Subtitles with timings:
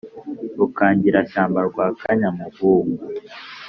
[0.57, 3.03] Rukangirashyamba rwa Kanyamuhungu